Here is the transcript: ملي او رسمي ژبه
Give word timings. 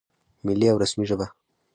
ملي 0.45 0.67
او 0.71 0.77
رسمي 0.83 1.05
ژبه 1.09 1.27